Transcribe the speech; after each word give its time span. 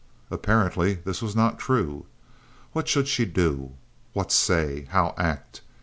Apparently 0.31 0.95
this 0.95 1.21
was 1.21 1.35
not 1.35 1.59
true. 1.59 2.07
What 2.73 2.87
should 2.87 3.07
she 3.07 3.23
do? 3.23 3.73
What 4.13 4.31
say? 4.31 4.87
How 4.89 5.13
act? 5.15 5.61